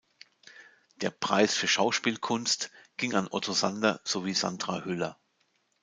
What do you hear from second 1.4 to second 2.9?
für Schauspielkunst“